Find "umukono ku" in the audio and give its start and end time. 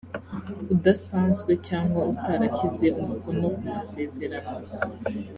3.01-3.63